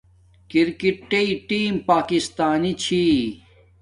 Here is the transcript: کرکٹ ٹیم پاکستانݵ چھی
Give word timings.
کرکٹ 0.51 0.97
ٹیم 1.49 1.73
پاکستانݵ 1.89 2.71
چھی 2.83 3.03